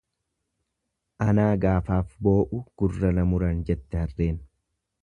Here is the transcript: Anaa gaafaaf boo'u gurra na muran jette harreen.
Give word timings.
Anaa 1.25 1.51
gaafaaf 1.67 2.09
boo'u 2.29 2.63
gurra 2.83 3.13
na 3.19 3.31
muran 3.35 3.65
jette 3.71 4.05
harreen. 4.07 4.43